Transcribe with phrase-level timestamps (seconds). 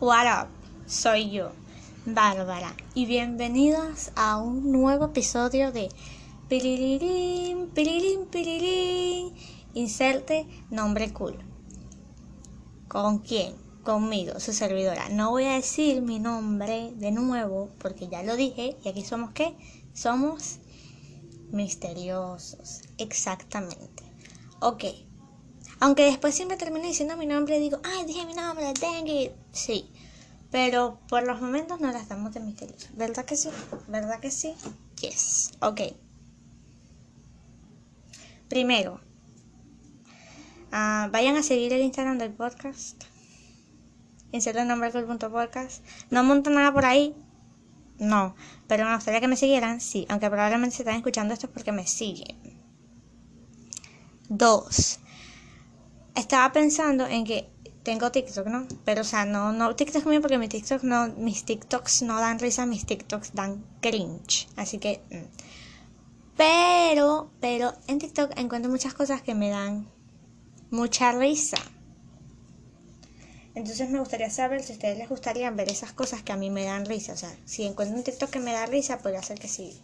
[0.00, 0.48] What up?
[0.86, 1.50] Soy yo,
[2.06, 5.88] Bárbara, y bienvenidos a un nuevo episodio de
[6.48, 9.34] Pirirín, Pirirín, Pirirín.
[9.74, 11.36] Inserte nombre cool.
[12.86, 13.56] ¿Con quién?
[13.82, 15.08] Conmigo, su servidora.
[15.08, 19.32] No voy a decir mi nombre de nuevo porque ya lo dije y aquí somos
[19.32, 19.56] qué?
[19.94, 20.60] Somos
[21.50, 22.82] misteriosos.
[22.98, 24.04] Exactamente.
[24.60, 24.84] Ok.
[25.80, 29.32] Aunque después siempre termino diciendo mi nombre y digo, ay, dije mi nombre, dang it.
[29.58, 29.90] Sí.
[30.50, 32.90] Pero por los momentos no las damos de misteriosos.
[32.96, 33.50] ¿Verdad que sí?
[33.88, 34.54] ¿Verdad que sí?
[35.00, 35.52] Yes.
[35.60, 35.80] Ok.
[38.48, 39.00] Primero,
[40.72, 43.04] ah, vayan a seguir el Instagram del podcast.
[44.32, 45.84] Inserta el nombre podcast.
[46.10, 47.14] No monto nada por ahí.
[47.98, 48.34] No.
[48.68, 49.80] Pero me gustaría que me siguieran.
[49.80, 50.06] Sí.
[50.08, 52.38] Aunque probablemente se están escuchando esto porque me siguen.
[54.28, 55.00] Dos.
[56.14, 57.50] Estaba pensando en que
[57.88, 58.68] tengo TikTok, ¿no?
[58.84, 62.38] Pero, o sea, no, no TikTok mío porque mis TikToks no, mis TikToks no dan
[62.38, 64.46] risa, mis TikToks dan cringe.
[64.56, 65.00] Así que.
[65.10, 65.24] Mm.
[66.36, 69.88] Pero, pero en TikTok encuentro muchas cosas que me dan
[70.70, 71.56] mucha risa.
[73.54, 76.50] Entonces me gustaría saber si a ustedes les gustaría ver esas cosas que a mí
[76.50, 77.14] me dan risa.
[77.14, 79.80] O sea, si encuentro un TikTok que me da risa, podría hacer que sí.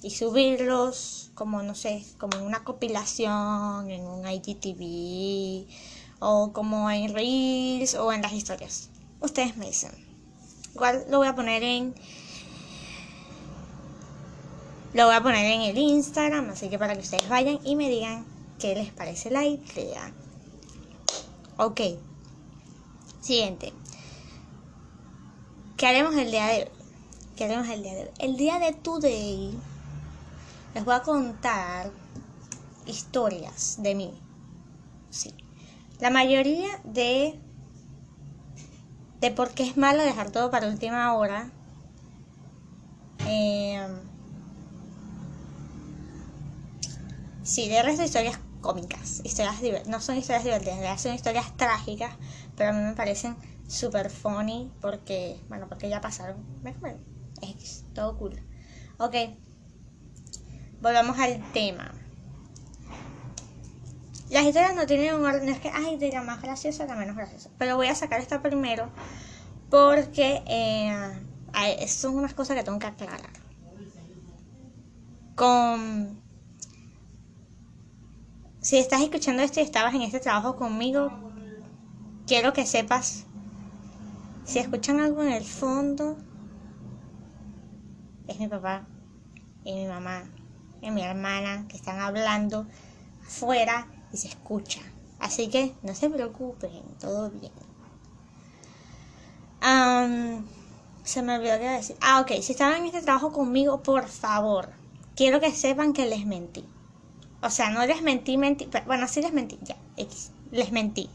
[0.00, 5.66] Y subirlos como, no sé, como en una compilación, en un IGTV,
[6.24, 8.88] o como en Reels, o en las historias.
[9.20, 9.90] Ustedes me dicen.
[10.72, 11.94] Igual lo voy a poner en...
[14.94, 17.88] Lo voy a poner en el Instagram, así que para que ustedes vayan y me
[17.88, 18.24] digan
[18.60, 20.12] qué les parece la idea.
[21.56, 21.80] Ok.
[23.20, 23.72] Siguiente.
[25.76, 26.68] ¿Qué haremos el día de hoy?
[27.36, 28.10] ¿Qué haremos el día de hoy?
[28.18, 29.58] El día de today
[30.74, 31.90] les voy a contar
[32.86, 34.14] historias de mí.
[35.10, 35.34] Sí.
[36.02, 37.38] La mayoría de
[39.20, 41.48] de por qué es malo dejar todo para última hora.
[43.24, 43.86] Eh,
[47.44, 52.12] sí, de resto historias cómicas, historias no son historias divertidas, son historias trágicas,
[52.56, 53.36] pero a mí me parecen
[53.68, 56.44] super funny porque, bueno, porque ya pasaron.
[57.42, 58.42] Es todo cool.
[58.98, 59.14] Ok,
[60.80, 61.94] volvamos al tema.
[64.32, 66.96] Las historias no tienen un orden, es que, ay, de la más graciosa a la
[66.96, 67.50] menos graciosa.
[67.58, 68.88] Pero voy a sacar esta primero
[69.68, 73.20] porque eh, son unas cosas que tengo que aclarar.
[75.34, 76.18] Con
[78.62, 81.12] si estás escuchando esto y estabas en este trabajo conmigo,
[82.26, 83.26] quiero que sepas,
[84.46, 86.16] si escuchan algo en el fondo,
[88.28, 88.86] es mi papá
[89.62, 90.22] y mi mamá
[90.80, 92.66] y mi hermana que están hablando
[93.26, 94.80] afuera y se escucha.
[95.18, 97.52] Así que no se preocupen, todo bien.
[101.04, 101.96] se me olvidó qué decir.
[102.00, 104.70] Ah, ok, si estaban en este trabajo conmigo, por favor,
[105.14, 106.64] quiero que sepan que les mentí.
[107.40, 108.68] O sea, no les mentí, mentí.
[108.86, 109.76] Bueno, sí les mentí, ya.
[110.50, 111.10] Les mentí.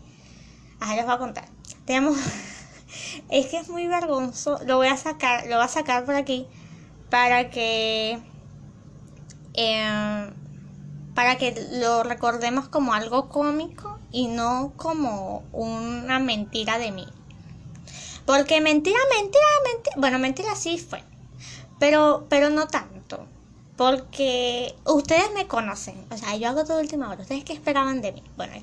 [0.80, 1.50] Ajá, les voy a contar.
[1.86, 2.18] Tenemos.
[3.30, 4.64] es que es muy vergonzoso.
[4.66, 6.48] Lo voy a sacar, lo voy a sacar por aquí
[7.10, 8.20] para que.
[9.54, 10.30] Eh,
[11.18, 17.08] para que lo recordemos como algo cómico y no como una mentira de mí.
[18.28, 19.96] Porque mentira, mentira, mentira.
[19.98, 21.04] Bueno, mentira sí fue.
[21.80, 23.26] Pero, pero no tanto.
[23.76, 27.24] Porque ustedes me conocen, o sea, yo hago todo última hora.
[27.24, 28.24] ¿Ustedes qué esperaban de mí?
[28.36, 28.54] Bueno,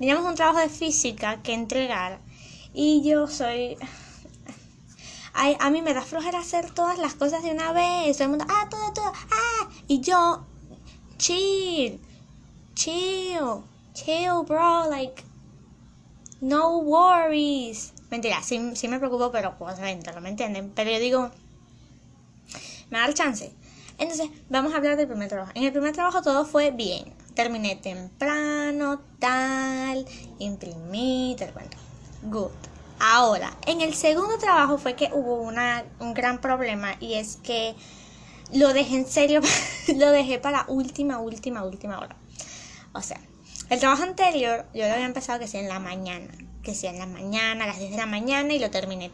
[0.00, 2.18] teníamos un trabajo de física que entregar
[2.74, 3.76] y yo soy...
[5.32, 8.16] A mí me da flojera hacer todas las cosas de una vez.
[8.16, 9.68] Todo el mundo, ah, todo, todo, ah.
[9.86, 10.44] Y yo,
[11.20, 12.00] chill,
[12.74, 15.22] chill, chill, bro, like,
[16.40, 17.92] no worries.
[18.10, 20.72] Mentira, sí, sí me preocupo, pero pues, no me entienden.
[20.74, 21.30] Pero yo digo,
[22.90, 23.52] me da el chance.
[23.98, 25.52] Entonces, vamos a hablar del primer trabajo.
[25.54, 27.12] En el primer trabajo todo fue bien.
[27.34, 30.06] Terminé temprano, tal,
[30.38, 31.76] imprimí, te cuento.
[32.22, 32.50] Good.
[32.98, 37.74] Ahora, en el segundo trabajo fue que hubo una, un gran problema y es que
[38.52, 39.40] lo dejé en serio,
[39.96, 42.16] lo dejé para última, última, última hora.
[42.92, 43.20] O sea,
[43.68, 46.32] el trabajo anterior yo lo había empezado que sea en la mañana,
[46.62, 49.10] que sea en la mañana, a las 10 de la mañana y lo terminé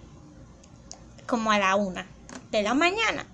[1.26, 2.04] como a la 1
[2.50, 3.26] de la mañana.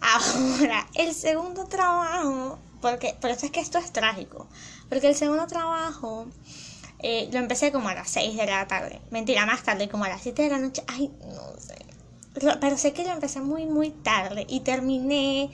[0.00, 4.46] Ahora, el segundo trabajo, porque por eso es que esto es trágico,
[4.88, 6.26] porque el segundo trabajo
[7.00, 10.08] eh, lo empecé como a las 6 de la tarde, mentira, más tarde, como a
[10.08, 11.76] las 7 de la noche, ay, no sé,
[12.60, 15.50] pero sé que lo empecé muy, muy tarde y terminé,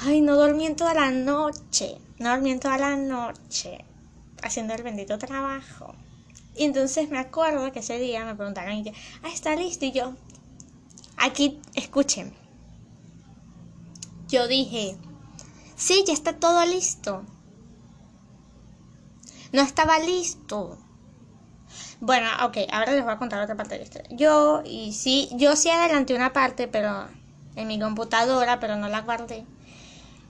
[0.00, 3.84] ay, no dormí en toda la noche, no dormí en toda la noche
[4.42, 5.94] haciendo el bendito trabajo.
[6.56, 8.92] Y entonces me acuerdo que ese día me preguntaron, y que,
[9.22, 9.84] ah, está listo.
[9.84, 10.14] Y yo,
[11.16, 12.32] aquí, escuchen.
[14.28, 14.96] Yo dije,
[15.76, 17.24] sí, ya está todo listo.
[19.52, 20.78] No estaba listo.
[22.00, 24.16] Bueno, ok, ahora les voy a contar otra parte de la historia.
[24.16, 27.08] Yo, y sí, yo sí adelanté una parte, pero
[27.56, 29.46] en mi computadora, pero no la guardé.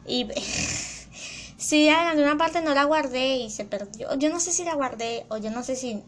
[0.08, 0.28] Y
[1.56, 4.14] sí adelanté una parte, no la guardé y se perdió.
[4.16, 6.02] Yo no sé si la guardé o yo no sé si...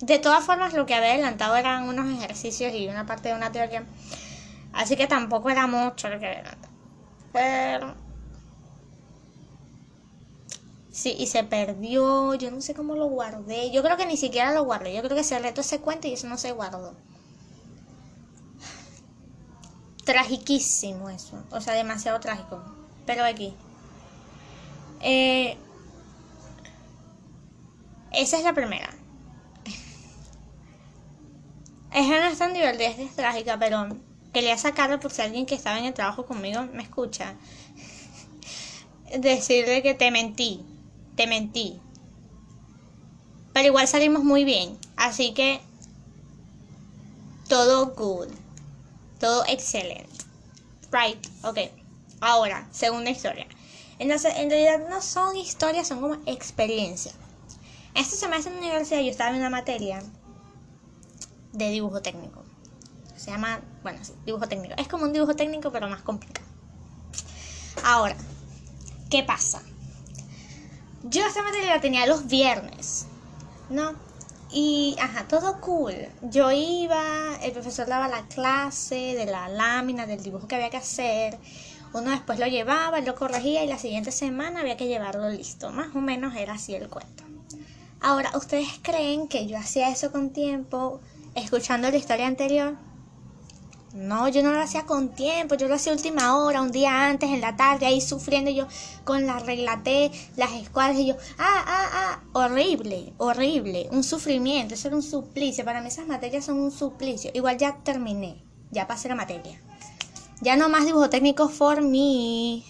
[0.00, 3.52] De todas formas, lo que había adelantado eran unos ejercicios y una parte de una
[3.52, 3.84] teoría.
[4.72, 6.74] Así que tampoco era mucho lo que había adelantado.
[7.32, 7.94] Pero
[10.94, 13.72] Sí, y se perdió, yo no sé cómo lo guardé.
[13.72, 14.94] Yo creo que ni siquiera lo guardé.
[14.94, 16.94] Yo creo que se reto ese cuento y eso no se guardó.
[20.04, 21.42] Tragiquísimo eso.
[21.50, 22.60] O sea, demasiado trágico.
[23.06, 23.54] Pero aquí.
[25.00, 25.56] Eh,
[28.12, 28.88] esa es la primera.
[31.92, 33.88] Esa no es tan divertida, es trágica, pero
[34.32, 37.34] quería sacarla por si alguien que estaba en el trabajo conmigo me escucha.
[39.18, 40.64] Decirle que te mentí
[41.14, 41.80] te mentí.
[43.52, 44.78] Pero igual salimos muy bien.
[44.96, 45.60] Así que
[47.48, 48.28] todo good.
[49.24, 50.06] Todo excelente.
[50.92, 51.26] Right.
[51.44, 51.56] Ok.
[52.20, 53.46] Ahora, segunda historia.
[53.98, 57.14] Entonces, en realidad no son historias, son como experiencias.
[57.94, 60.02] Este semestre en la universidad yo estaba en una materia
[61.52, 62.44] de dibujo técnico.
[63.16, 64.74] Se llama, bueno, sí, dibujo técnico.
[64.76, 66.46] Es como un dibujo técnico, pero más complicado.
[67.82, 68.16] Ahora,
[69.08, 69.62] ¿qué pasa?
[71.02, 73.06] Yo esta materia la tenía los viernes,
[73.70, 73.94] ¿no?
[74.50, 75.94] Y, ajá, todo cool.
[76.22, 80.76] Yo iba, el profesor daba la clase de la lámina, del dibujo que había que
[80.76, 81.38] hacer.
[81.92, 85.70] Uno después lo llevaba, lo corregía y la siguiente semana había que llevarlo listo.
[85.70, 87.24] Más o menos era así el cuento.
[88.00, 91.00] Ahora, ¿ustedes creen que yo hacía eso con tiempo,
[91.34, 92.76] escuchando la historia anterior?
[93.94, 97.30] No, yo no lo hacía con tiempo, yo lo hacía última hora, un día antes,
[97.30, 98.66] en la tarde, ahí sufriendo yo
[99.04, 104.74] con la regla T, las escuadras y yo, ah, ah, ah, horrible, horrible, un sufrimiento,
[104.74, 107.30] eso era un suplicio, para mí esas materias son un suplicio.
[107.34, 108.42] Igual ya terminé,
[108.72, 109.62] ya pasé la materia.
[110.40, 112.64] Ya no más dibujo técnico for me.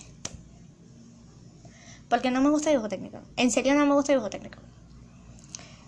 [2.11, 3.21] Porque no me gusta dibujo técnico.
[3.37, 4.59] En serio no me gusta dibujo técnico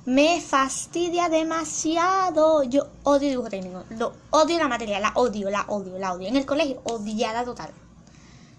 [0.07, 2.63] me fastidia demasiado.
[2.63, 3.85] Yo odio dibujo técnico.
[3.91, 6.29] Lo odio la materia, la odio, la odio, la odio.
[6.29, 7.71] En el colegio, odiada total.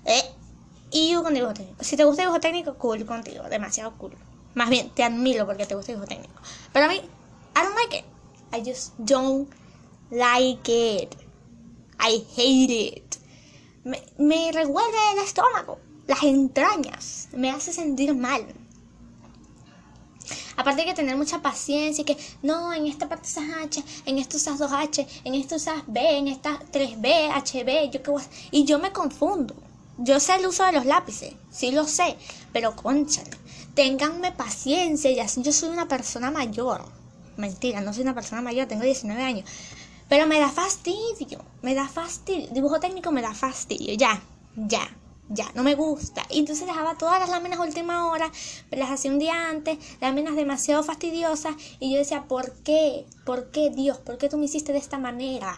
[0.06, 0.24] Eh,
[0.92, 1.84] y yo con dibujo técnico.
[1.84, 3.44] Si te gusta dibujo técnico, cool contigo.
[3.50, 4.16] Demasiado cool.
[4.56, 6.34] Más bien, te admiro porque te gusta dibujo técnico.
[6.74, 8.06] Pero a mí, I don't like it.
[8.54, 9.50] I just don't
[10.12, 11.16] like it.
[12.00, 13.16] I hate it.
[13.86, 17.30] Me, me revuelve el estómago, las entrañas.
[17.32, 18.46] Me hace sentir mal.
[20.56, 24.18] Aparte hay que tener mucha paciencia y que no, en esta parte usas H, en
[24.18, 28.66] esto usas 2H, en esto usas B, en esta 3B, HB, yo qué voy Y
[28.66, 29.56] yo me confundo.
[30.00, 32.18] Yo sé el uso de los lápices, sí lo sé,
[32.54, 33.32] pero conchale,
[33.74, 36.86] ténganme paciencia, ya yo soy una persona mayor.
[37.36, 39.50] Mentira, no soy una persona mayor, tengo 19 años.
[40.08, 42.48] Pero me da fastidio, me da fastidio.
[42.52, 44.22] Dibujo técnico me da fastidio, ya,
[44.56, 44.88] ya
[45.30, 46.24] ya, no me gusta.
[46.30, 48.32] Y entonces dejaba todas las láminas última hora,
[48.72, 53.06] las hacía un día antes, láminas demasiado fastidiosas, y yo decía, ¿por qué?
[53.26, 53.98] ¿Por qué, Dios?
[53.98, 55.58] ¿Por qué tú me hiciste de esta manera?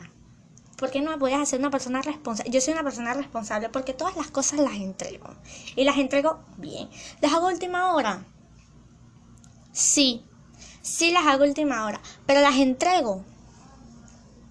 [0.75, 2.51] ¿Por qué no me podías hacer una persona responsable?
[2.51, 5.27] Yo soy una persona responsable porque todas las cosas las entrego.
[5.75, 6.89] Y las entrego bien.
[7.21, 8.25] ¿Las hago última hora?
[9.73, 10.23] Sí,
[10.81, 13.23] sí las hago última hora, pero las entrego.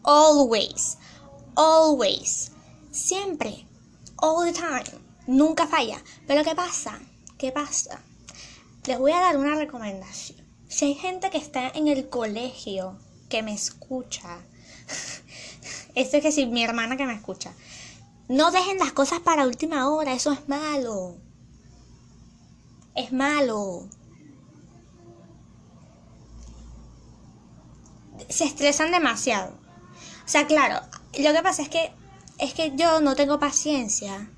[0.05, 0.99] Always,
[1.57, 2.53] always,
[2.93, 3.67] siempre,
[4.17, 6.03] all the time nunca falla.
[6.27, 6.99] Pero ¿qué pasa?
[7.37, 8.01] ¿Qué pasa?
[8.87, 10.39] Les voy a dar una recomendación.
[10.69, 14.39] Si hay gente que está en el colegio que me escucha,
[15.95, 17.53] esto es que si mi hermana que me escucha,
[18.29, 21.17] no dejen las cosas para última hora, eso es malo.
[22.95, 23.87] Es malo.
[28.29, 29.55] Se estresan demasiado.
[30.25, 30.81] O sea, claro,
[31.19, 31.93] lo que pasa es que
[32.39, 34.31] es que yo no tengo paciencia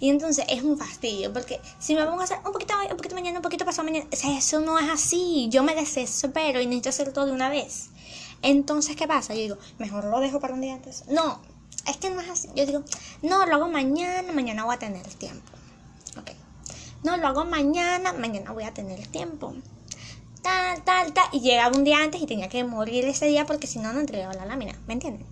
[0.00, 2.96] y entonces es un fastidio, porque si me pongo a hacer un poquito hoy, un
[2.96, 5.48] poquito mañana, un poquito pasado mañana, eso no es así.
[5.50, 7.90] Yo me desespero y necesito hacer todo de una vez.
[8.42, 9.34] Entonces, ¿qué pasa?
[9.34, 11.04] Yo digo, mejor lo dejo para un día antes.
[11.08, 11.40] No,
[11.86, 12.48] es que no es así.
[12.54, 12.84] Yo digo,
[13.22, 15.52] no, lo hago mañana, mañana voy a tener tiempo.
[16.16, 16.30] Ok.
[17.02, 19.54] No, lo hago mañana, mañana voy a tener tiempo.
[20.42, 21.26] Tal, tal, tal.
[21.32, 23.98] Y llegaba un día antes y tenía que morir ese día porque si no, no
[23.98, 24.78] entregaba la lámina.
[24.86, 25.26] ¿Me entienden?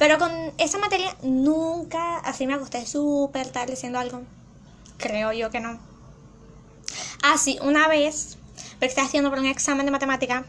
[0.00, 4.22] Pero con esa materia nunca así me acosté súper tarde haciendo algo.
[4.96, 5.78] Creo yo que no.
[7.22, 8.38] Ah, una vez,
[8.72, 10.46] porque estaba estudiando por un examen de matemática,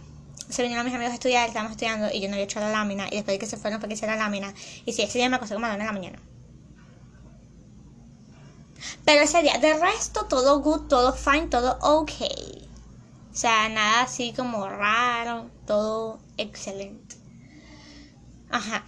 [0.48, 3.08] se vinieron mis amigos a estudiar, estábamos estudiando y yo no había hecho la lámina.
[3.08, 4.53] Y después de que se fueron fue que hice la lámina.
[4.86, 6.20] Y sí, ese día me acosté como a la una de la mañana.
[9.03, 12.12] Pero ese día, de resto, todo good, todo fine, todo ok.
[13.34, 17.17] O sea, nada así como raro, todo excelente.
[18.50, 18.86] Ajá.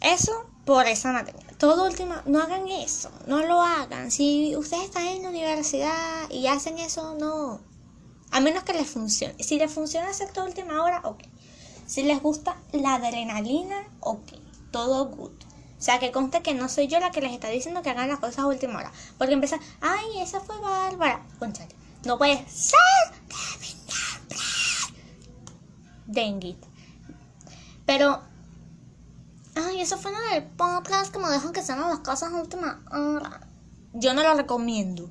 [0.00, 1.40] Eso por esa materia.
[1.58, 4.10] Todo último, no hagan eso, no lo hagan.
[4.10, 7.60] Si ustedes están en la universidad y hacen eso, no.
[8.30, 9.34] A menos que les funcione.
[9.42, 11.22] Si les funciona hacer todo última hora, ok.
[11.86, 14.32] Si les gusta la adrenalina, ok.
[14.70, 15.32] Todo good.
[15.32, 18.08] O sea, que conste que no soy yo la que les está diciendo que hagan
[18.08, 18.92] las cosas a última hora.
[19.18, 21.26] Porque empieza, ay, esa fue bárbara.
[21.38, 22.78] Conchale, no puede ser
[26.06, 26.56] Dengue.
[27.86, 28.20] Pero,
[29.54, 32.82] ay, eso fue una del podcast que me dejan que sean las cosas a última
[32.90, 33.48] hora.
[33.92, 35.10] Yo no lo recomiendo.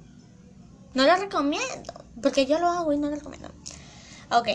[0.93, 1.93] No lo recomiendo.
[2.21, 3.49] Porque yo lo hago y no lo recomiendo.
[4.31, 4.47] Ok.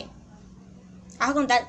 [1.18, 1.68] Vamos a contar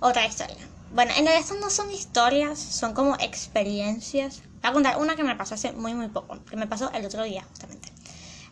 [0.00, 0.56] otra historia.
[0.94, 4.42] Bueno, en realidad estas no son historias, son como experiencias.
[4.62, 6.42] Voy a contar una que me pasó hace muy, muy poco.
[6.44, 7.92] Que me pasó el otro día, justamente.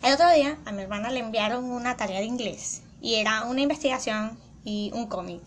[0.03, 2.83] El otro día a mi hermana le enviaron una tarea de inglés.
[3.01, 5.43] Y era una investigación y un cómic.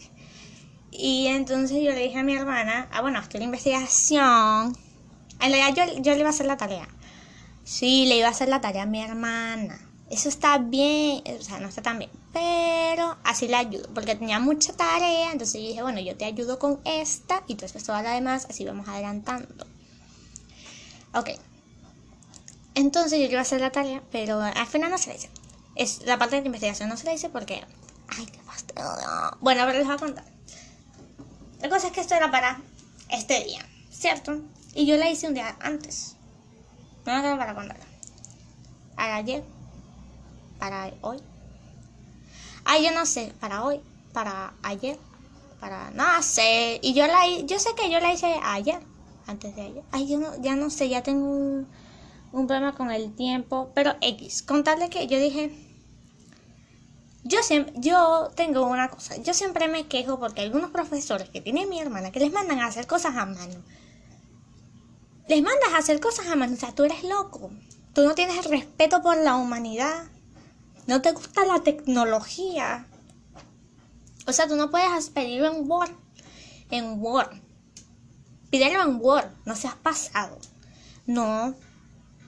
[0.91, 4.77] Y entonces yo le dije a mi hermana, ah, bueno, es la investigación.
[5.39, 6.87] En realidad yo, yo le iba a hacer la tarea.
[7.63, 9.79] Sí, le iba a hacer la tarea a mi hermana
[10.09, 14.39] eso está bien, o sea, no está tan bien, pero así le ayudo, porque tenía
[14.39, 18.01] mucha tarea, entonces yo dije, bueno, yo te ayudo con esta y tú haces toda
[18.01, 19.67] la demás, así vamos adelantando.
[21.13, 21.29] Ok.
[22.75, 25.29] Entonces yo iba a hacer la tarea, pero al final no se la hice.
[25.75, 27.63] Es, la parte de la investigación no se la hice porque...
[28.07, 28.85] Ay, qué fastidio.
[29.41, 30.25] Bueno, pero les voy a contar.
[31.61, 32.61] La cosa es que esto era para
[33.09, 34.41] este día, ¿cierto?
[34.73, 36.15] Y yo la hice un día antes.
[37.05, 37.85] No tengo para contarla.
[38.95, 39.43] Ayer
[40.59, 41.17] para hoy.
[42.65, 43.79] Ay, yo no sé, para hoy,
[44.13, 44.99] para ayer,
[45.59, 46.79] para no sé.
[46.83, 48.79] Y yo la yo sé que yo la hice ayer,
[49.25, 49.83] antes de ayer.
[49.91, 51.67] Ay, yo no, ya no sé, ya tengo un,
[52.31, 55.51] un problema con el tiempo, pero X, contarle que yo dije
[57.23, 61.65] yo siempre, yo tengo una cosa, yo siempre me quejo porque algunos profesores que tiene
[61.65, 63.63] mi hermana que les mandan a hacer cosas a mano.
[65.27, 67.51] Les mandas a hacer cosas a mano, o sea, tú eres loco.
[67.93, 70.05] Tú no tienes respeto por la humanidad.
[70.87, 72.87] No te gusta la tecnología.
[74.25, 75.91] O sea, tú no puedes pedirlo en Word.
[76.71, 77.29] En Word.
[78.49, 79.29] Pídelo en Word.
[79.45, 80.39] No seas pasado.
[81.05, 81.53] No.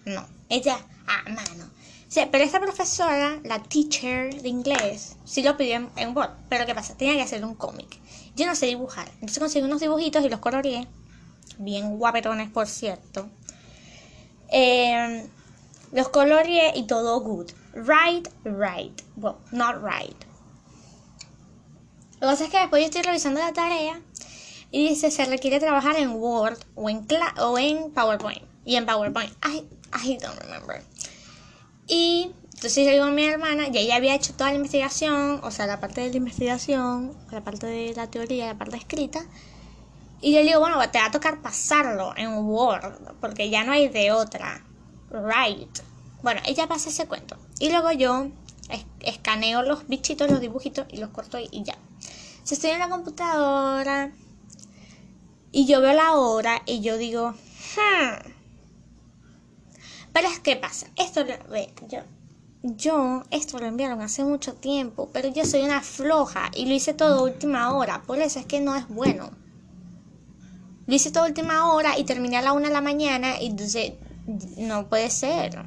[0.05, 0.27] No.
[0.49, 1.69] Ella a mano.
[2.11, 6.31] Sí, pero esta profesora, la teacher de inglés, sí lo pidió en, Word.
[6.49, 6.97] Pero ¿qué pasa?
[6.97, 7.87] Tenía que hacer un cómic.
[8.35, 9.09] Yo no sé dibujar.
[9.13, 10.89] Entonces conseguí unos dibujitos y los coloreé.
[11.57, 13.29] Bien guapetones, por cierto.
[14.49, 15.25] Eh,
[15.93, 17.49] los coloreé y todo good.
[17.75, 19.01] Right, right.
[19.15, 20.21] Well, not right.
[22.15, 24.01] Lo que pasa es que después yo estoy revisando la tarea
[24.69, 28.43] y dice se requiere trabajar en Word o en, o en PowerPoint.
[28.65, 29.31] Y en PowerPoint.
[29.45, 30.83] I, I don't remember.
[31.87, 35.65] Y entonces yo a mi hermana, y ella había hecho toda la investigación, o sea,
[35.65, 39.25] la parte de la investigación, la parte de la teoría, la parte escrita.
[40.21, 43.71] Y yo le digo, bueno, te va a tocar pasarlo en Word, porque ya no
[43.71, 44.63] hay de otra.
[45.09, 45.79] Right.
[46.21, 47.35] Bueno, ella pasa ese cuento.
[47.59, 48.27] Y luego yo
[48.99, 51.77] escaneo los bichitos, los dibujitos y los corto y ya.
[52.43, 54.11] Si estoy en la computadora
[55.51, 58.40] y yo veo la hora y yo digo, hmm.
[60.13, 61.33] Pero es que pasa, esto lo,
[61.87, 61.99] yo,
[62.63, 66.93] yo, esto lo enviaron hace mucho tiempo, pero yo soy una floja y lo hice
[66.93, 69.31] todo última hora, por eso es que no es bueno.
[70.85, 73.93] Lo hice todo última hora y terminé a la una de la mañana y entonces
[74.57, 75.63] no puede ser.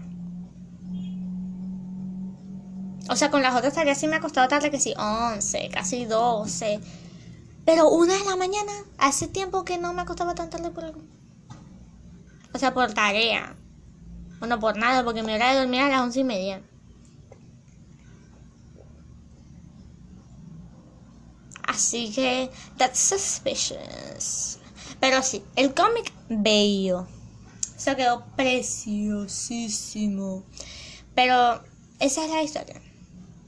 [3.08, 6.04] O sea, con las otras tareas sí me ha costado tarde que sí, 11, casi
[6.04, 6.80] 12.
[7.64, 11.00] Pero una de la mañana, hace tiempo que no me costaba tan tarde por algo.
[12.52, 13.56] O sea, por tarea.
[14.44, 16.60] Bueno, por nada, porque mi hora de dormir a las once y media.
[21.66, 24.58] Así que, that's suspicious.
[25.00, 27.06] Pero sí, el cómic bello.
[27.74, 30.44] Se quedó preciosísimo.
[31.14, 31.62] Pero
[31.98, 32.82] esa es la historia.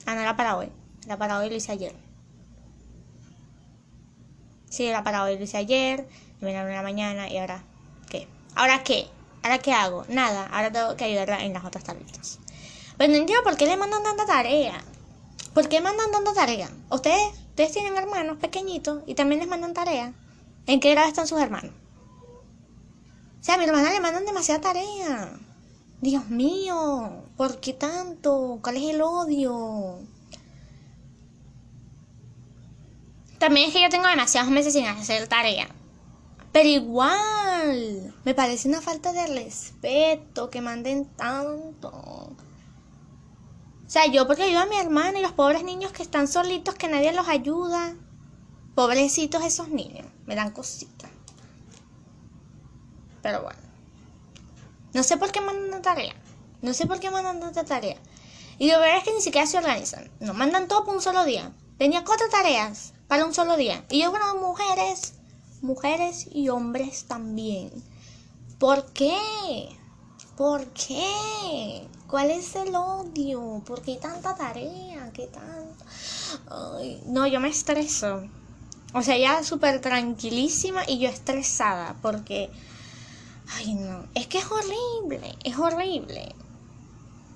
[0.07, 0.73] Ah, no era para hoy.
[1.05, 1.95] Era para hoy, lo hice ayer.
[4.71, 6.09] Sí, era para hoy, lo hice ayer.
[6.41, 7.63] Me vino la mañana y ahora,
[8.09, 8.27] ¿qué?
[8.55, 9.11] ¿Ahora qué?
[9.47, 10.05] ¿Ahora qué hago?
[10.09, 12.41] Nada, ahora tengo que ayudarla en las otras tablitas.
[12.99, 14.83] Pero no entiendo por qué le mandan tanta tarea.
[15.55, 16.69] ¿Por qué mandan tanta tarea?
[16.91, 20.13] ¿Ustedes, ustedes tienen hermanos pequeñitos y también les mandan tarea?
[20.67, 21.71] ¿En qué grado están sus hermanos?
[23.41, 25.39] O sea, a mi hermana le mandan demasiada tarea.
[26.01, 27.23] Dios mío.
[27.37, 28.59] ¿Por qué tanto?
[28.61, 30.01] ¿Cuál es el odio?
[33.39, 35.69] También es que yo tengo demasiados meses sin hacer tarea.
[36.57, 41.91] Pero igual, me parece una falta de respeto que manden tanto.
[41.91, 42.35] O
[43.87, 46.89] sea, yo porque ayudo a mi hermana y los pobres niños que están solitos, que
[46.89, 47.95] nadie los ayuda.
[48.75, 51.11] Pobrecitos esos niños, me dan cositas.
[53.21, 53.61] Pero bueno.
[54.95, 56.15] No sé por qué mandan tarea.
[56.63, 57.99] No sé por qué mandan tanta tarea.
[58.57, 60.11] Y lo verdad es que ni siquiera se organizan.
[60.21, 61.53] Nos mandan todo por un solo día.
[61.77, 63.85] Tenía cuatro tareas para un solo día.
[63.91, 65.16] Y yo, bueno, mujeres,
[65.67, 67.71] mujeres y hombres también.
[68.59, 69.19] ¿Por qué?
[70.37, 71.87] ¿Por qué?
[72.09, 73.63] ¿Cuál es el odio?
[73.67, 75.11] ¿Por qué tanta tarea?
[75.13, 75.85] ¿Qué tanto?
[77.07, 78.23] No, yo me estreso.
[78.95, 82.51] O sea, ya súper tranquilísima y yo estresada porque...
[83.57, 84.07] Ay, no.
[84.15, 86.35] Es que es horrible, es horrible.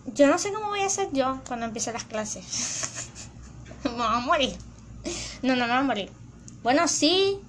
[0.06, 3.28] Yo no sé cómo voy a hacer yo cuando empiece las clases.
[3.84, 4.56] me voy a morir.
[5.42, 6.12] No, no me voy a morir.
[6.62, 7.40] Bueno, sí.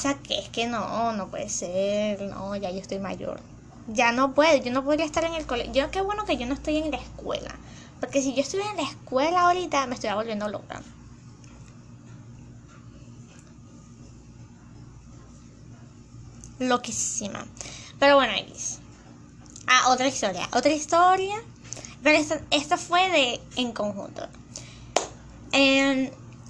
[0.00, 2.22] Sea, que es que no, no puede ser.
[2.22, 3.38] No, ya yo estoy mayor.
[3.86, 5.74] Ya no puedo, yo no podría estar en el colegio.
[5.74, 7.54] Yo, qué bueno que yo no estoy en la escuela.
[8.00, 10.80] Porque si yo estuviera en la escuela ahorita, me estoy volviendo loca.
[16.58, 17.46] Loquísima.
[17.98, 18.78] Pero bueno, X.
[19.66, 20.48] Ah, otra historia.
[20.54, 21.36] Otra historia.
[22.02, 22.18] Pero
[22.50, 24.26] esta, fue de en conjunto.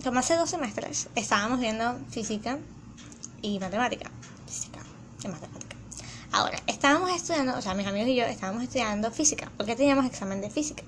[0.05, 2.61] como hace dos semestres estábamos viendo física
[3.43, 4.11] y matemática.
[4.47, 4.81] Física
[5.25, 5.77] y matemática.
[6.33, 10.41] Ahora, estábamos estudiando, o sea, mis amigos y yo estábamos estudiando física, porque teníamos examen
[10.41, 10.85] de física.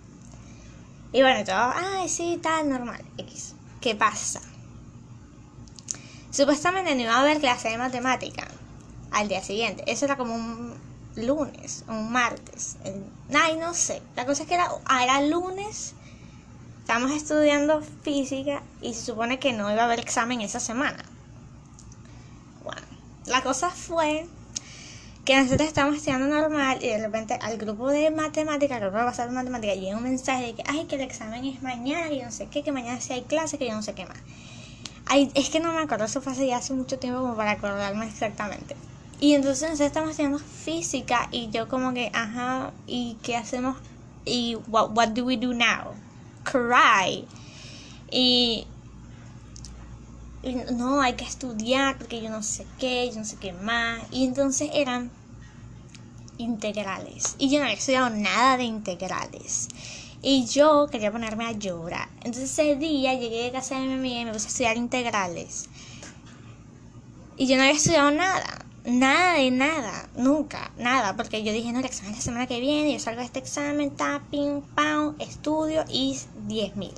[1.13, 3.55] Y bueno, todo, ay, sí, tal, normal, X.
[3.81, 4.41] ¿Qué pasa?
[6.31, 8.49] Supuestamente no iba a haber clase de matemática
[9.11, 9.85] al día siguiente.
[9.87, 10.75] Eso era como un
[11.17, 12.77] lunes, un martes.
[13.35, 14.01] ay, no sé.
[14.17, 15.95] La cosa es que era, ah, era lunes.
[16.81, 21.05] Estamos estudiando física y se supone que no iba a haber examen esa semana.
[23.27, 24.27] La cosa fue
[25.25, 29.05] que nosotros estábamos estudiando normal y de repente al grupo de matemática, al grupo de
[29.05, 32.33] pasar matemática, llega un mensaje de que, ay, que el examen es mañana, que no
[32.33, 34.19] sé qué, que mañana sí hay clase, que yo no sé qué más.
[35.07, 37.53] Ay, es que no me acuerdo, eso fue hace ya hace mucho tiempo como para
[37.53, 38.75] acordarme exactamente.
[39.21, 43.77] Y entonces nosotros estamos haciendo física y yo como que, ajá, ¿y qué hacemos?
[44.25, 45.95] ¿Y what, what do we do now?
[46.43, 47.25] Cry.
[48.11, 48.67] Y,
[50.73, 54.03] no, hay que estudiar porque yo no sé qué, yo no sé qué más.
[54.11, 55.11] Y entonces eran
[56.39, 57.37] integrales.
[57.39, 59.69] Y yo no había estudiado nada de integrales.
[60.21, 62.09] Y yo quería ponerme a llorar.
[62.19, 65.69] Entonces ese día llegué de casa de mi amiga y me puse a estudiar integrales.
[67.37, 68.65] Y yo no había estudiado nada.
[68.85, 72.59] Nada de nada, nunca, nada, porque yo dije, no, el examen es la semana que
[72.59, 76.93] viene, yo salgo de este examen, tapping, pam, estudio y 10 mil.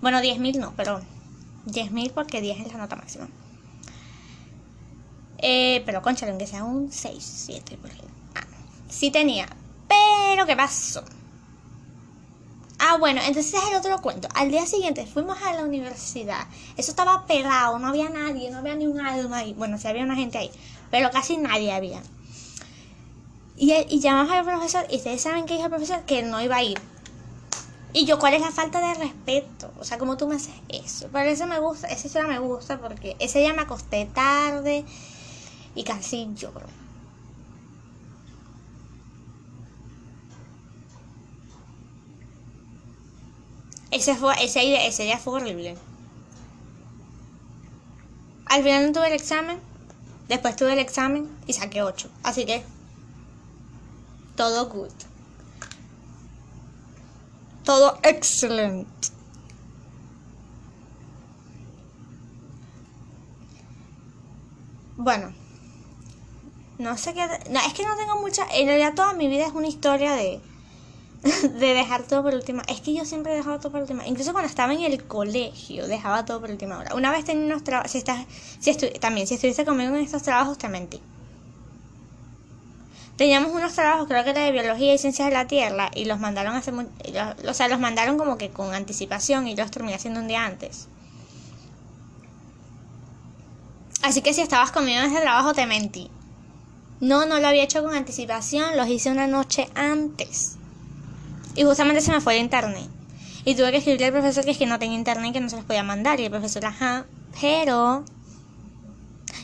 [0.00, 1.00] Bueno, 10 mil no, pero
[1.66, 3.28] 10 mil porque 10 es la nota máxima.
[5.38, 8.14] Eh, pero concha, aunque sea un 6, 7, por ejemplo.
[8.34, 8.46] Ah,
[8.88, 9.46] sí tenía,
[9.88, 11.04] pero ¿qué pasó?
[12.78, 14.28] Ah, bueno, entonces es el otro cuento.
[14.34, 16.46] Al día siguiente fuimos a la universidad.
[16.76, 19.54] Eso estaba pelado, no había nadie, no había ni un alma ahí.
[19.54, 20.50] Bueno, sí había una gente ahí
[20.94, 22.00] pero casi nadie había.
[23.56, 26.54] Y, y llamamos al profesor y ustedes saben que dijo el profesor que no iba
[26.54, 26.78] a ir.
[27.94, 29.70] Y yo, ¿cuál es la falta de respeto?
[29.78, 31.08] O sea, ¿cómo tú me haces eso?
[31.08, 34.84] Por eso me gusta, esa historia me gusta porque ese día me acosté tarde
[35.74, 36.66] y casi lloro.
[43.90, 45.76] Ese, fue, ese, ese día fue horrible.
[48.46, 49.58] Al final no tuve el examen
[50.28, 52.08] Después tuve el examen y saqué 8.
[52.22, 52.64] Así que
[54.36, 54.90] todo good.
[57.64, 59.08] Todo excelente.
[64.96, 65.34] Bueno,
[66.78, 67.20] no sé qué.
[67.50, 68.42] No, es que no tengo mucha.
[68.52, 70.42] En realidad, toda mi vida es una historia de
[71.42, 72.62] de dejar todo por última.
[72.68, 74.06] Es que yo siempre he dejado todo por última.
[74.06, 76.94] Incluso cuando estaba en el colegio, dejaba todo por última hora.
[76.94, 77.92] Una vez tenía unos trabajos.
[77.92, 78.26] Si estás,
[78.60, 81.02] si también, si estuviste conmigo en estos trabajos, te mentí.
[83.16, 86.18] Teníamos unos trabajos, creo que era de biología y ciencias de la tierra, y los
[86.18, 90.26] mandaron hace o sea, los mandaron como que con anticipación y los terminé haciendo un
[90.26, 90.88] día antes.
[94.02, 96.10] Así que si estabas conmigo en ese trabajo, te mentí.
[97.00, 100.56] No, no lo había hecho con anticipación, los hice una noche antes.
[101.54, 102.88] Y justamente se me fue el internet.
[103.44, 105.56] Y tuve que escribirle al profesor que es que no tenía internet que no se
[105.56, 106.18] los podía mandar.
[106.18, 107.06] Y el profesor, ajá,
[107.40, 108.04] pero...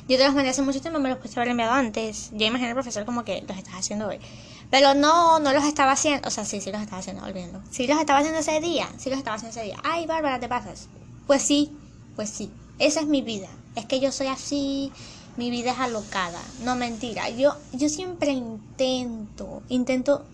[0.08, 2.30] Yo te los mandé hace mucho tiempo, me los puse haber enviado antes.
[2.32, 4.18] Ya imaginé al profesor como que los estás haciendo hoy.
[4.70, 6.28] Pero no, no los estaba haciendo.
[6.28, 7.60] O sea, sí, sí los estaba haciendo, volviendo.
[7.70, 8.88] Sí los estaba haciendo ese día.
[8.98, 9.78] Sí los estaba haciendo ese día.
[9.82, 10.88] Ay, Bárbara, ¿te pasas?
[11.26, 11.72] Pues sí,
[12.16, 12.50] pues sí.
[12.78, 13.48] Esa es mi vida.
[13.74, 14.92] Es que yo soy así.
[15.36, 16.40] Mi vida es alocada.
[16.64, 17.28] No mentira.
[17.30, 19.62] Yo, yo siempre intento.
[19.68, 20.24] Intento.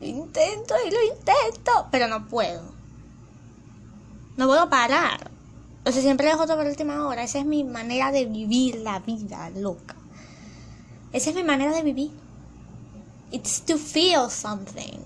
[0.00, 1.88] Intento y lo intento.
[1.90, 2.62] Pero no puedo.
[4.36, 5.30] No puedo parar.
[5.86, 7.22] O sea, siempre dejo todo por última hora.
[7.22, 9.96] Esa es mi manera de vivir la vida loca.
[11.12, 12.10] Esa es mi manera de vivir.
[13.30, 14.98] It's to feel something.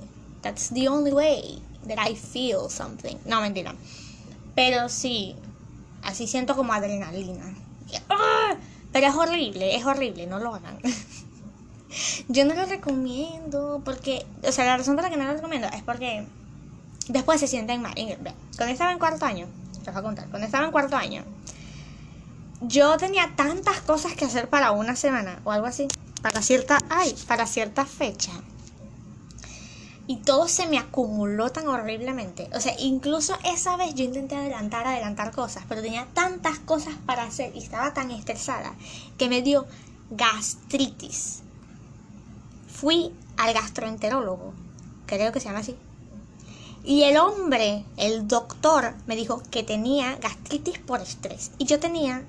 [0.42, 3.16] That's the only way that I feel something.
[3.24, 3.74] No, mentira.
[4.54, 5.34] Pero sí,
[6.02, 7.54] así siento como adrenalina.
[8.08, 8.56] ¡Ah!
[8.92, 10.78] Pero es horrible, es horrible, no lo hagan.
[12.28, 15.68] Yo no lo recomiendo porque, o sea, la razón por la que no lo recomiendo
[15.68, 16.26] es porque
[17.08, 17.94] después se sienten mal.
[18.56, 19.46] Cuando estaba en cuarto año,
[19.90, 21.24] voy a contar, cuando estaba en cuarto año,
[22.60, 25.88] yo tenía tantas cosas que hacer para una semana o algo así,
[26.22, 28.32] para cierta, ay, para cierta fecha.
[30.06, 32.48] Y todo se me acumuló tan horriblemente.
[32.54, 37.24] O sea, incluso esa vez yo intenté adelantar, adelantar cosas, pero tenía tantas cosas para
[37.24, 38.72] hacer y estaba tan estresada
[39.18, 39.66] que me dio
[40.10, 41.42] gastritis.
[42.74, 44.54] Fui al gastroenterólogo,
[45.06, 45.76] creo que se llama así.
[46.88, 51.50] Y el hombre, el doctor, me dijo que tenía gastritis por estrés.
[51.58, 52.24] Y yo tenía,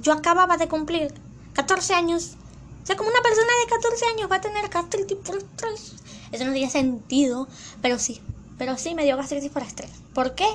[0.00, 1.12] yo acababa de cumplir
[1.52, 2.36] 14 años.
[2.80, 5.94] O sea, como una persona de 14 años va a tener gastritis por estrés.
[6.30, 7.48] Eso no tiene sentido,
[7.82, 8.20] pero sí.
[8.56, 9.90] Pero sí me dio gastritis por estrés.
[10.14, 10.46] ¿Por qué?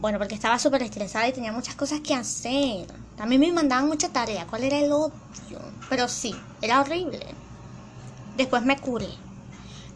[0.00, 2.86] Bueno, porque estaba súper estresada y tenía muchas cosas que hacer.
[3.18, 4.46] También me mandaban mucha tarea.
[4.46, 5.12] ¿Cuál era el odio?
[5.90, 7.26] Pero sí, era horrible.
[8.38, 9.10] Después me curé.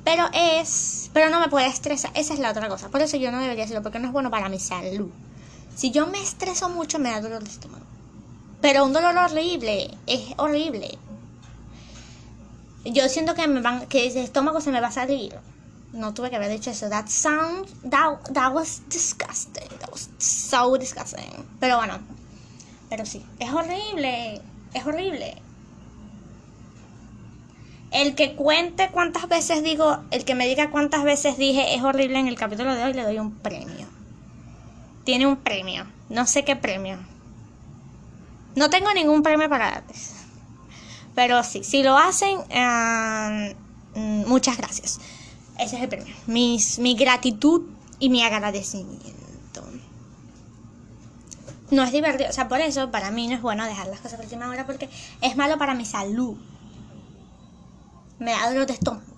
[0.06, 1.10] Pero es.
[1.12, 2.12] Pero no me puede estresar.
[2.14, 2.90] Esa es la otra cosa.
[2.90, 5.10] Por eso yo no debería hacerlo, porque no es bueno para mi salud.
[5.74, 7.84] Si yo me estreso mucho, me da dolor de estómago.
[8.60, 9.90] Pero un dolor horrible.
[10.06, 10.96] Es horrible.
[12.84, 15.34] Yo siento que me van, que ese estómago se me va a salir.
[15.92, 16.88] No tuve que haber dicho eso.
[16.88, 19.68] That sound, that, that was disgusting.
[19.80, 21.44] That was so disgusting.
[21.58, 21.98] Pero bueno,
[22.88, 24.40] pero sí, es horrible,
[24.72, 25.42] es horrible.
[27.96, 32.18] El que cuente cuántas veces digo, el que me diga cuántas veces dije es horrible
[32.18, 33.86] en el capítulo de hoy, le doy un premio.
[35.04, 35.86] Tiene un premio.
[36.10, 36.98] No sé qué premio.
[38.54, 40.12] No tengo ningún premio para darles.
[41.14, 45.00] Pero sí, si lo hacen, uh, muchas gracias.
[45.58, 46.14] Ese es el premio.
[46.26, 47.62] Mis, mi gratitud
[47.98, 49.64] y mi agradecimiento.
[51.70, 52.28] No es divertido.
[52.28, 54.66] O sea, por eso para mí no es bueno dejar las cosas por última hora
[54.66, 54.90] porque
[55.22, 56.36] es malo para mi salud.
[58.18, 59.14] Me da dolor de estómago.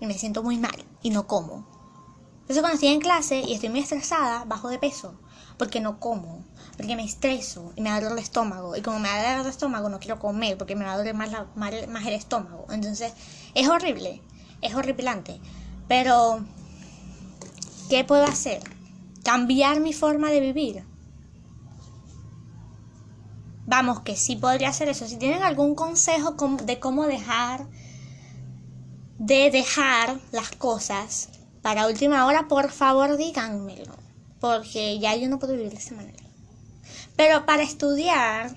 [0.00, 0.84] Y me siento muy mal.
[1.02, 1.66] Y no como.
[2.40, 5.20] Entonces cuando estoy en clase y estoy muy estresada, bajo de peso.
[5.56, 6.44] Porque no como
[6.78, 8.76] porque me estreso y me da dolor de estómago.
[8.76, 11.12] Y como me da dolor de estómago, no quiero comer porque me va a doler
[11.12, 12.66] más, más, el estómago.
[12.70, 13.12] Entonces,
[13.54, 14.22] es horrible,
[14.62, 15.40] es horripilante.
[15.88, 16.44] Pero,
[17.90, 18.62] ¿qué puedo hacer?
[19.24, 20.84] Cambiar mi forma de vivir.
[23.66, 25.08] Vamos, que sí podría hacer eso.
[25.08, 27.66] Si tienen algún consejo de cómo dejar
[29.18, 31.28] de dejar las cosas
[31.62, 33.94] para última hora, por favor díganmelo.
[34.40, 36.22] Porque ya yo no puedo vivir de esa manera.
[37.16, 38.56] Pero para estudiar,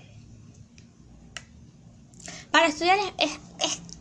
[2.51, 3.31] para estudiar es,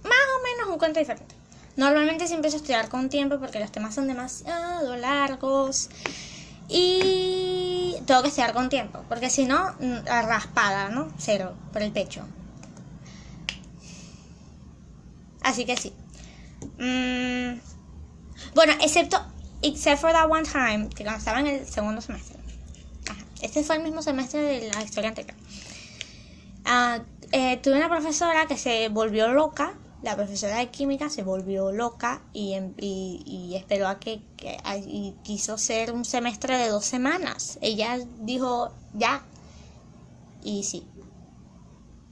[0.04, 1.34] más o menos un cuento diferente.
[1.76, 5.88] Normalmente siempre empiezo a estudiar con tiempo porque los temas son demasiado largos
[6.68, 11.10] y tengo que estudiar con tiempo porque si no, mm, raspada, ¿no?
[11.16, 12.22] Cero por el pecho.
[15.40, 15.94] Así que sí.
[16.80, 17.60] Mm,
[18.54, 19.18] bueno, excepto,
[19.62, 22.38] except for that one time, que cuando estaba en el segundo semestre.
[23.42, 25.36] Este fue el mismo semestre de la historia anterior.
[26.64, 31.72] Ah, eh, tuve una profesora que se volvió loca, la profesora de química se volvió
[31.72, 32.72] loca y, em,
[33.54, 34.22] esperó a que,
[35.22, 37.58] quiso ser un semestre de dos semanas.
[37.60, 39.22] Ella dijo ya.
[40.42, 40.86] Y sí.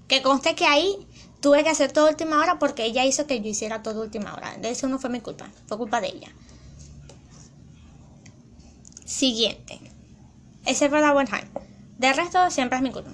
[0.07, 1.07] Que conste que ahí
[1.41, 4.57] tuve que hacer todo última hora porque ella hizo que yo hiciera todo última hora.
[4.59, 6.29] De eso no fue mi culpa, fue culpa de ella.
[9.05, 9.81] Siguiente.
[10.65, 11.49] Fue la one time.
[11.99, 13.11] De resto, siempre es mi culpa.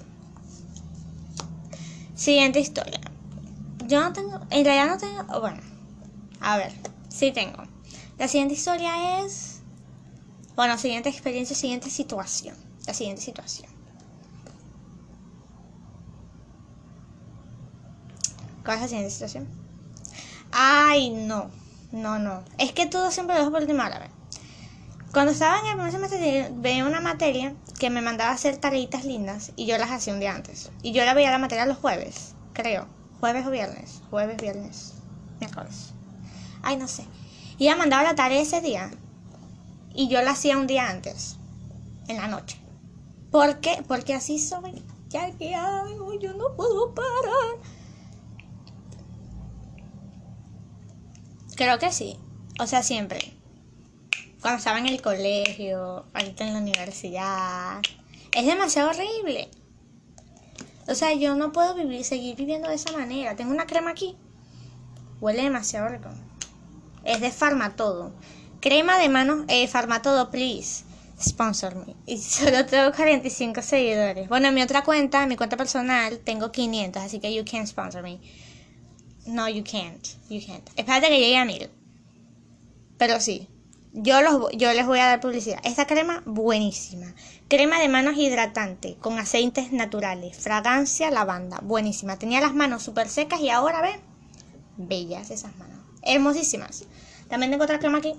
[2.15, 2.99] Siguiente historia.
[3.87, 4.39] Yo no tengo.
[4.49, 5.39] En realidad no tengo.
[5.39, 5.61] Bueno.
[6.41, 6.73] A ver.
[7.09, 7.63] Sí tengo.
[8.17, 9.61] La siguiente historia es.
[10.55, 12.55] Bueno, siguiente experiencia, siguiente situación.
[12.87, 13.74] La siguiente situación.
[18.65, 19.47] ¿Cuál es la siguiente situación?
[20.51, 21.51] Ay, no.
[21.91, 22.43] No, no.
[22.57, 23.97] Es que todo siempre lo dejo por última hora.
[23.97, 24.09] A ver.
[25.13, 29.53] Cuando estaba en el primer semestre veía una materia que me mandaba hacer tareitas lindas
[29.55, 30.71] y yo las hacía un día antes.
[30.81, 32.87] Y yo la veía la materia los jueves, creo.
[33.19, 34.01] Jueves o viernes.
[34.09, 34.95] Jueves, viernes,
[35.39, 35.93] miércoles.
[36.63, 37.05] Ay, no sé.
[37.57, 38.91] Y ella mandaba la tarea ese día.
[39.93, 41.37] Y yo la hacía un día antes,
[42.07, 42.59] en la noche.
[43.31, 43.83] ¿Por qué?
[43.87, 44.83] Porque así soy.
[45.09, 47.24] Ya que hago, yo no puedo parar.
[51.55, 52.17] Creo que sí.
[52.59, 53.33] O sea, siempre.
[54.41, 57.81] Cuando estaba en el colegio, ahorita en la universidad.
[58.33, 59.49] Es demasiado horrible.
[60.87, 63.35] O sea, yo no puedo vivir, seguir viviendo de esa manera.
[63.35, 64.15] Tengo una crema aquí.
[65.19, 66.09] Huele demasiado rico.
[67.03, 68.13] Es de Farmatodo.
[68.59, 70.83] Crema de manos, eh, Farmatodo, please.
[71.21, 71.95] Sponsor me.
[72.05, 74.27] Y solo tengo 45 seguidores.
[74.27, 77.67] Bueno, en mi otra cuenta, en mi cuenta personal, tengo 500, así que you can't
[77.67, 78.19] sponsor me.
[79.25, 80.07] No, you can't.
[80.29, 80.67] You can't.
[80.75, 81.69] Espérate que llegue a mil.
[82.97, 83.47] Pero sí.
[83.93, 85.59] Yo, los, yo les voy a dar publicidad.
[85.63, 87.13] Esta crema, buenísima.
[87.47, 90.37] Crema de manos hidratante, con aceites naturales.
[90.37, 92.19] Fragancia lavanda, buenísima.
[92.19, 94.01] Tenía las manos súper secas y ahora, ven,
[94.77, 95.79] bellas esas manos.
[96.01, 96.83] Hermosísimas.
[97.29, 98.13] También tengo otra crema aquí.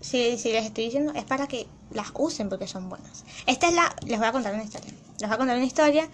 [0.00, 3.24] Si, si les estoy diciendo, es para que las usen porque son buenas.
[3.46, 3.94] Esta es la...
[4.06, 4.92] Les voy a contar una historia.
[5.18, 6.08] Les voy a contar una historia.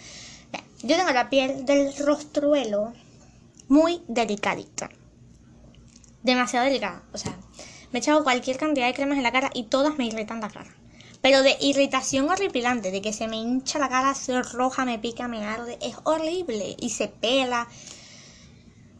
[0.82, 2.92] Yo tengo la piel del rostruelo
[3.68, 4.90] muy delicadita.
[6.22, 7.02] Demasiado delicada.
[7.12, 7.36] O sea,
[7.92, 10.50] me he echado cualquier cantidad de cremas en la cara y todas me irritan la
[10.50, 10.74] cara.
[11.20, 15.26] Pero de irritación horripilante, de que se me hincha la cara, se roja, me pica,
[15.28, 15.78] me arde.
[15.80, 16.76] Es horrible.
[16.78, 17.66] Y se pela.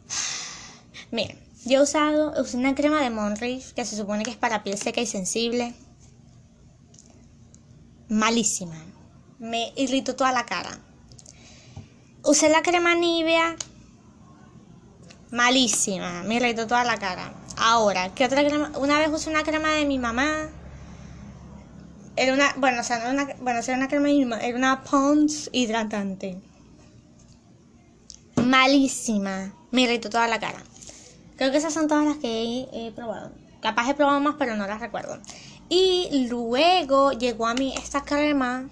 [1.11, 4.63] Miren, yo he usado usé una crema de Monriff que se supone que es para
[4.63, 5.73] piel seca y sensible.
[8.09, 8.83] Malísima.
[9.39, 10.79] Me irritó toda la cara.
[12.23, 13.55] Usé la crema Nivea
[15.35, 17.33] Malísima, me irritó toda la cara.
[17.57, 18.71] Ahora, ¿qué otra crema?
[18.77, 20.47] Una vez usé una crema de mi mamá.
[22.15, 24.41] Era una, bueno, o sea, no era una, bueno, era una crema de mi mamá,
[24.41, 26.39] era una Pond's hidratante.
[28.41, 30.63] Malísima, me irritó toda la cara.
[31.35, 33.33] Creo que esas son todas las que he, probado.
[33.59, 35.19] Capaz he probado más, pero no las recuerdo.
[35.67, 38.69] Y luego llegó a mí esta crema.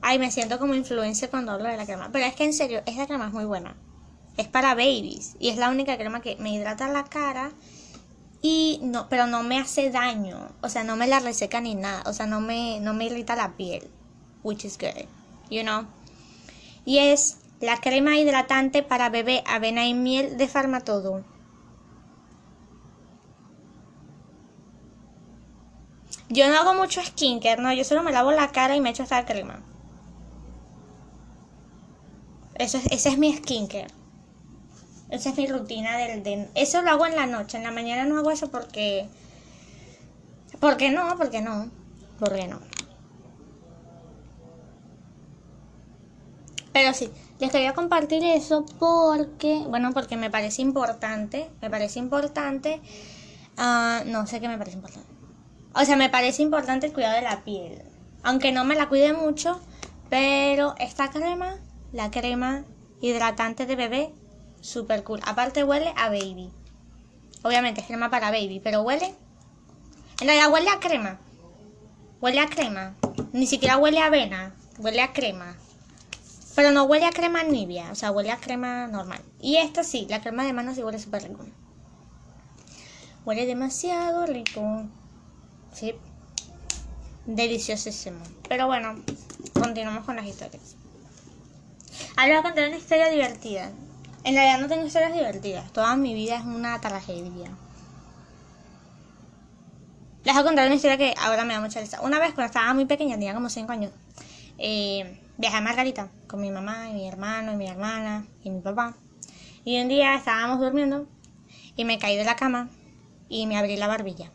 [0.00, 2.10] Ay, me siento como influencer cuando hablo de la crema.
[2.12, 3.74] Pero es que en serio, esta crema es muy buena
[4.38, 7.50] es para babies y es la única crema que me hidrata la cara
[8.40, 12.04] y no, pero no me hace daño, o sea, no me la reseca ni nada,
[12.06, 13.90] o sea, no me, no me irrita la piel,
[14.44, 15.06] which is good,
[15.50, 15.86] you know.
[16.84, 21.24] Y es la crema hidratante para bebé avena y miel de Farmatodo.
[26.28, 29.02] Yo no hago mucho skincare, no, yo solo me lavo la cara y me echo
[29.02, 29.60] esta crema.
[32.54, 33.97] Eso es, ese es mi skincare.
[35.10, 36.48] Esa es mi rutina del de...
[36.54, 39.08] Eso lo hago en la noche, en la mañana no hago eso porque...
[40.60, 41.16] ¿Por qué no?
[41.16, 41.70] ¿Por qué no?
[42.18, 42.60] ¿Por qué no?
[46.72, 52.80] Pero sí, les quería compartir eso porque, bueno, porque me parece importante, me parece importante,
[53.56, 55.08] uh, no sé qué me parece importante.
[55.74, 57.82] O sea, me parece importante el cuidado de la piel.
[58.22, 59.60] Aunque no me la cuide mucho,
[60.10, 61.56] pero esta crema,
[61.92, 62.64] la crema
[63.00, 64.12] hidratante de bebé,
[64.60, 65.20] super cool.
[65.24, 66.50] Aparte huele a baby.
[67.42, 69.14] Obviamente es crema para baby, pero huele...
[70.20, 71.18] En realidad huele a crema.
[72.20, 72.94] Huele a crema.
[73.32, 74.54] Ni siquiera huele a avena.
[74.78, 75.56] Huele a crema.
[76.56, 77.92] Pero no huele a crema nibia.
[77.92, 79.22] O sea, huele a crema normal.
[79.40, 81.46] Y esta sí, la crema de manos sí huele súper rico.
[83.24, 84.86] Huele demasiado rico.
[85.72, 85.94] Sí.
[87.26, 88.20] Deliciosísimo.
[88.48, 88.96] Pero bueno,
[89.52, 90.74] continuamos con las historias.
[92.16, 93.70] Ahora voy a contar una historia divertida.
[94.28, 95.72] En realidad no tengo historias divertidas.
[95.72, 97.50] Toda mi vida es una tragedia.
[100.22, 102.02] Les voy a contar una historia que ahora me da mucha risa.
[102.02, 103.90] Una vez cuando estaba muy pequeña, tenía como 5 años,
[104.58, 108.60] eh, viajé a Margarita con mi mamá y mi hermano y mi hermana y mi
[108.60, 108.92] papá.
[109.64, 111.06] Y un día estábamos durmiendo
[111.74, 112.68] y me caí de la cama
[113.30, 114.30] y me abrí la barbilla.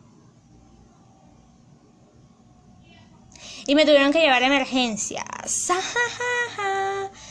[3.68, 5.70] Y me tuvieron que llevar a emergencias.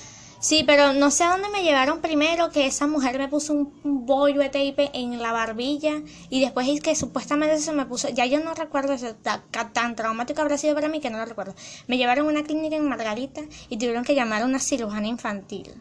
[0.42, 3.72] Sí, pero no sé a dónde me llevaron primero, que esa mujer me puso un
[4.04, 8.26] bollo de tape en la barbilla y después es que supuestamente se me puso, ya
[8.26, 11.54] yo no recuerdo eso, tan, traumático habrá sido para mí que no lo recuerdo.
[11.86, 15.74] Me llevaron a una clínica en Margarita y tuvieron que llamar a una cirujana infantil.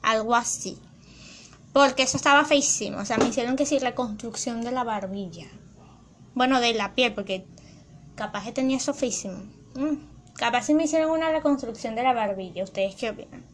[0.00, 0.78] Algo así.
[1.74, 5.46] Porque eso estaba feísimo, o sea, me hicieron que sí reconstrucción de la barbilla.
[6.34, 7.44] Bueno, de la piel, porque
[8.14, 9.42] capaz que tenía eso feísimo.
[9.74, 10.15] Mm.
[10.36, 12.64] Capaz si me hicieron una reconstrucción de la barbilla.
[12.64, 13.44] ¿Ustedes qué opinan?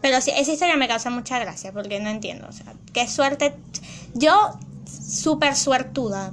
[0.00, 2.46] Pero sí, esa historia me causa mucha gracia porque no entiendo.
[2.48, 3.54] O sea, qué suerte.
[4.14, 6.32] Yo, súper suertuda.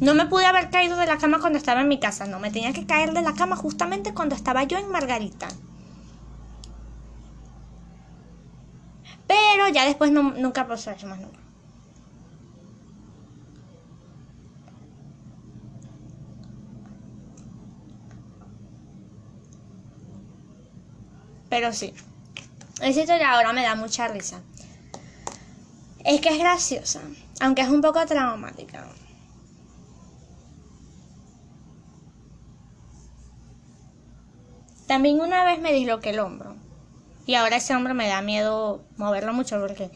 [0.00, 2.26] No me pude haber caído de la cama cuando estaba en mi casa.
[2.26, 5.48] No, me tenía que caer de la cama justamente cuando estaba yo en Margarita.
[9.26, 11.43] Pero ya después no, nunca pasó eso más nunca.
[21.54, 21.94] Pero sí.
[22.82, 24.40] Esa historia ahora me da mucha risa.
[26.04, 27.00] Es que es graciosa,
[27.38, 28.88] aunque es un poco traumática.
[34.88, 36.56] También una vez me disloqué el hombro.
[37.24, 39.92] Y ahora ese hombro me da miedo moverlo mucho porque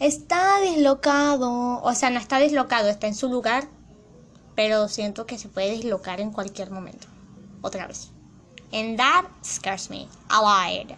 [0.00, 1.82] está dislocado.
[1.82, 3.68] O sea, no está dislocado, está en su lugar.
[4.54, 7.06] Pero siento que se puede dislocar en cualquier momento.
[7.60, 8.15] Otra vez.
[8.72, 10.96] And that scares me a lot.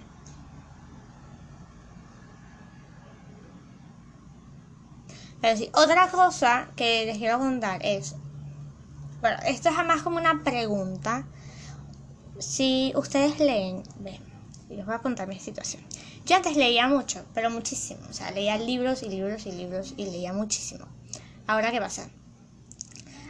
[5.41, 8.17] Pero sí, otra cosa que les quiero contar es,
[9.21, 11.25] bueno, esto es más como una pregunta.
[12.41, 14.21] Si ustedes leen, ven,
[14.69, 15.83] les voy a contar mi situación.
[16.25, 18.01] Yo antes leía mucho, pero muchísimo.
[18.11, 20.87] O sea, leía libros y libros y libros y leía muchísimo.
[21.47, 22.11] Ahora, ¿qué pasa?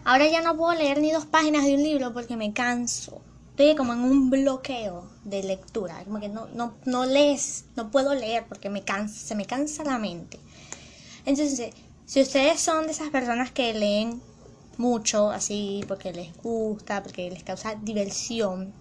[0.05, 3.21] Ahora ya no puedo leer ni dos páginas de un libro porque me canso.
[3.59, 6.05] Estoy como en un bloqueo de lectura.
[6.05, 9.83] Como que no, no, no lees, no puedo leer porque me cansa, se me cansa
[9.83, 10.39] la mente.
[11.27, 11.75] Entonces,
[12.07, 14.23] si ustedes son de esas personas que leen
[14.77, 18.73] mucho, así, porque les gusta, porque les causa diversión,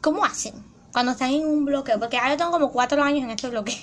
[0.00, 0.54] ¿cómo hacen
[0.92, 1.98] cuando están en un bloqueo?
[1.98, 3.74] Porque ahora tengo como cuatro años en este bloqueo.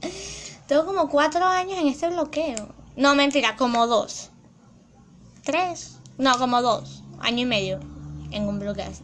[0.68, 2.72] tengo como cuatro años en este bloqueo.
[2.94, 4.30] No, mentira, como dos.
[5.42, 5.99] Tres.
[6.20, 7.02] No, como dos.
[7.18, 7.80] Año y medio
[8.30, 9.02] en un bloqueo así.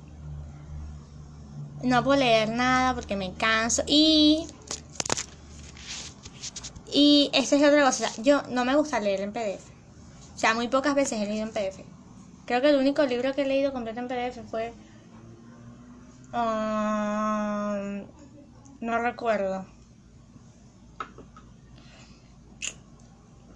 [1.83, 3.83] No puedo leer nada porque me canso.
[3.87, 4.47] Y
[6.93, 9.65] y esta es otra cosa, yo no me gusta leer en PDF.
[10.35, 11.81] O sea, muy pocas veces he leído en PDF.
[12.47, 14.73] Creo que el único libro que he leído completo en PDF fue...
[16.33, 18.07] Um,
[18.81, 19.67] no recuerdo.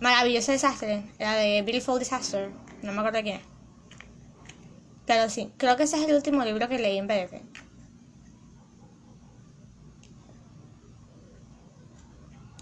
[0.00, 1.04] Maravilloso desastre.
[1.18, 2.50] La de Beautiful Disaster.
[2.82, 3.49] No me acuerdo quién.
[5.10, 7.42] Pero sí, creo que ese es el último libro que leí en PDF.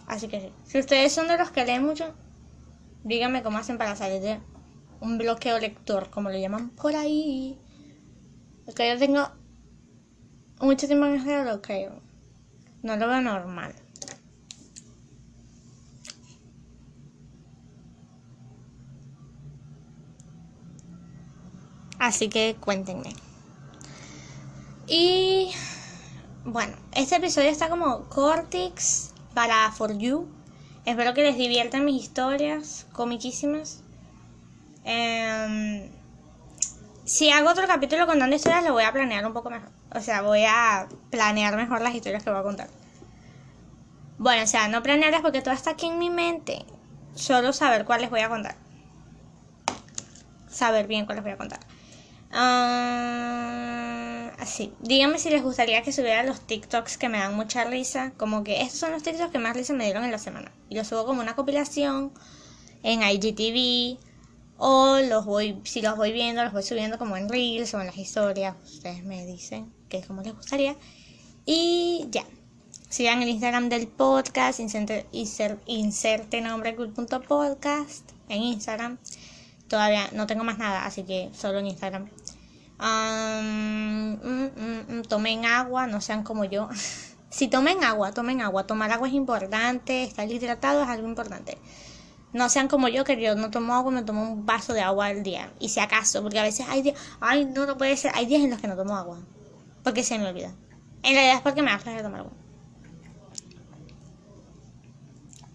[0.07, 2.15] Así que si ustedes son de los que leen mucho,
[3.05, 4.41] díganme cómo hacen para salir de
[5.03, 7.59] un bloqueo lector, como lo llaman por ahí.
[8.65, 9.29] Porque yo tengo
[10.59, 12.01] mucho tiempo en ese bloqueo.
[12.83, 13.75] No lo veo normal.
[21.99, 23.15] Así que cuéntenme.
[24.87, 25.51] Y
[26.45, 30.29] bueno, este episodio está como Cortix para For You.
[30.87, 33.83] Espero que les diviertan mis historias comiquísimas.
[34.85, 35.91] Em,
[37.05, 39.69] si hago otro capítulo contando historias, lo voy a planear un poco mejor.
[39.95, 42.69] O sea, voy a planear mejor las historias que voy a contar.
[44.17, 46.65] Bueno, o sea, no planearlas porque todo está aquí en mi mente.
[47.15, 48.57] Solo saber cuáles voy a contar.
[50.49, 51.61] Saber bien cuáles voy a contar.
[52.31, 54.73] Ah, así.
[54.81, 58.13] Díganme si les gustaría que subiera los TikToks que me dan mucha risa.
[58.17, 60.53] Como que estos son los TikToks que más risa me dieron en la semana.
[60.69, 62.13] Y los subo como una compilación
[62.83, 63.99] en IGTV.
[64.61, 67.87] O los voy, si los voy viendo, los voy subiendo como en Reels o en
[67.87, 68.57] las historias.
[68.65, 70.77] Ustedes me dicen que es como les gustaría.
[71.47, 72.25] Y ya.
[72.89, 74.61] Sigan el Instagram del podcast.
[74.61, 76.41] Inserte, inserte
[78.29, 78.99] en Instagram.
[79.69, 82.09] Todavía no tengo más nada, así que solo en Instagram.
[82.79, 86.69] Mm, mm, mm, tomen agua, no sean como yo.
[87.31, 88.67] si tomen agua, tomen agua.
[88.67, 91.59] Tomar agua es importante, estar hidratado es algo importante.
[92.33, 95.07] No sean como yo, que yo no tomo agua, me tomo un vaso de agua
[95.07, 95.53] al día.
[95.61, 98.43] Y si acaso, porque a veces hay días, ay, no, no puede ser, hay días
[98.43, 99.19] en los que no tomo agua.
[99.83, 100.55] Porque se me olvida.
[101.03, 102.33] En realidad es porque me hace de tomar agua.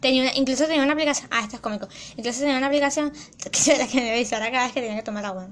[0.04, 1.30] Tenía incluso tenía una aplicación.
[1.32, 1.88] Ah, esto es cómico.
[2.18, 3.14] Incluso tenía una aplicación
[3.52, 5.48] que, que me avisara cada vez que tenía que tomar agua.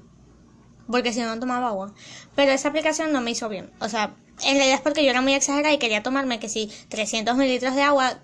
[0.87, 1.93] Porque si no, no tomaba agua.
[2.35, 3.71] Pero esa aplicación no me hizo bien.
[3.79, 6.69] O sea, en realidad es porque yo era muy exagerada y quería tomarme que si
[6.89, 8.19] 300 mililitros de agua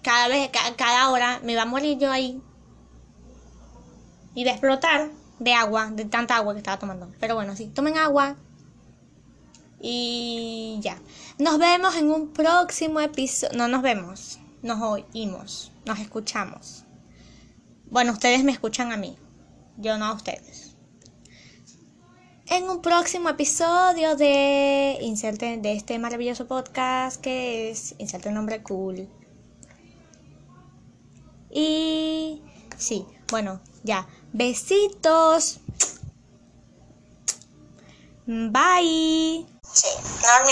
[0.00, 2.40] cada vez, cada hora, me iba a morir yo ahí.
[4.34, 7.12] Y de explotar de agua, de tanta agua que estaba tomando.
[7.20, 8.36] Pero bueno, sí, tomen agua.
[9.82, 10.96] Y ya.
[11.36, 13.58] Nos vemos en un próximo episodio.
[13.58, 16.84] No nos vemos nos oímos, nos escuchamos.
[17.90, 19.18] Bueno, ustedes me escuchan a mí,
[19.76, 20.76] yo no a ustedes.
[22.46, 28.62] En un próximo episodio de inserte de este maravilloso podcast que es inserte un nombre
[28.62, 29.08] cool.
[31.50, 32.42] Y
[32.76, 34.06] sí, bueno, ya.
[34.32, 35.60] Besitos.
[38.26, 39.46] Bye.
[39.72, 39.88] Sí,
[40.22, 40.44] no,